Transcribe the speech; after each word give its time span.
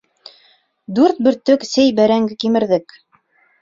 Дүрт 1.01 1.23
бөртөк 1.29 1.69
сей 1.75 1.95
бәрәңге 2.03 2.43
кимерҙек. 2.47 3.03